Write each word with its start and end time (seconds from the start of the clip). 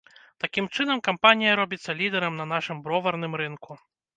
Такім 0.43 0.69
чынам, 0.75 1.03
кампанія 1.09 1.53
робіцца 1.61 1.97
лідарам 2.01 2.41
на 2.43 2.49
нашым 2.55 2.77
броварным 2.89 3.41
рынку. 3.45 3.71